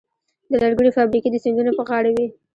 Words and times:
د 0.49 0.51
لرګیو 0.63 0.95
فابریکې 0.97 1.29
د 1.31 1.37
سیندونو 1.43 1.71
په 1.77 1.83
غاړه 1.89 2.09
وې. 2.15 2.27